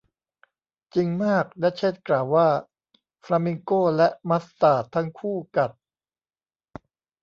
[0.95, 2.49] 'จริงมาก' ดัชเชสกล่าวว่า
[3.23, 5.71] :'ฟลามิงโกและมัสตาร์ดทั้งคู่กัด'